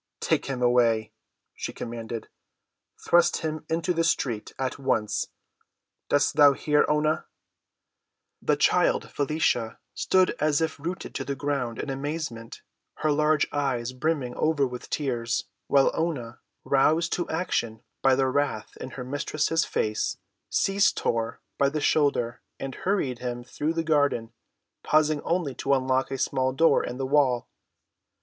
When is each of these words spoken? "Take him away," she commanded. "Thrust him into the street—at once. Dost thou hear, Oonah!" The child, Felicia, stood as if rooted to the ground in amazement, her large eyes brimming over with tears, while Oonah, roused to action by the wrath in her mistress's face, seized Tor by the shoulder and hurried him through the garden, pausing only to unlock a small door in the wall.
"Take 0.19 0.47
him 0.47 0.63
away," 0.63 1.11
she 1.53 1.71
commanded. 1.73 2.27
"Thrust 3.05 3.41
him 3.43 3.67
into 3.69 3.93
the 3.93 4.03
street—at 4.03 4.79
once. 4.79 5.27
Dost 6.09 6.35
thou 6.37 6.53
hear, 6.53 6.87
Oonah!" 6.89 7.25
The 8.41 8.55
child, 8.55 9.11
Felicia, 9.11 9.77
stood 9.93 10.35
as 10.39 10.59
if 10.59 10.79
rooted 10.79 11.13
to 11.13 11.23
the 11.23 11.35
ground 11.35 11.77
in 11.77 11.91
amazement, 11.91 12.63
her 13.05 13.11
large 13.11 13.45
eyes 13.51 13.93
brimming 13.93 14.33
over 14.37 14.65
with 14.65 14.89
tears, 14.89 15.43
while 15.67 15.91
Oonah, 15.95 16.39
roused 16.63 17.13
to 17.13 17.29
action 17.29 17.83
by 18.01 18.15
the 18.15 18.27
wrath 18.27 18.75
in 18.77 18.89
her 18.97 19.03
mistress's 19.03 19.65
face, 19.65 20.17
seized 20.49 20.97
Tor 20.97 21.41
by 21.59 21.69
the 21.69 21.79
shoulder 21.79 22.41
and 22.59 22.73
hurried 22.73 23.19
him 23.19 23.43
through 23.43 23.73
the 23.73 23.83
garden, 23.83 24.33
pausing 24.81 25.21
only 25.21 25.53
to 25.53 25.75
unlock 25.75 26.09
a 26.09 26.17
small 26.17 26.53
door 26.53 26.83
in 26.83 26.97
the 26.97 27.05
wall. 27.05 27.47